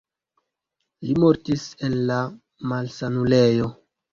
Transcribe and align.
Li 1.09 1.17
mortis 1.25 1.67
en 1.89 1.99
la 2.13 2.19
malsanulejo. 2.73 3.71